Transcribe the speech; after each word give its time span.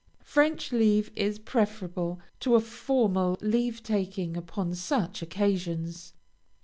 French 0.23 0.71
leave 0.71 1.11
is 1.15 1.37
preferable 1.37 2.19
to 2.39 2.55
a 2.55 2.59
formal 2.59 3.37
leave 3.39 3.83
taking 3.83 4.35
upon 4.35 4.73
such 4.73 5.21
occasions. 5.21 6.13